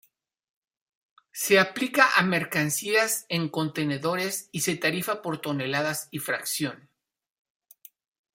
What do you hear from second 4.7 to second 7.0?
tarifa por toneladas y fracción.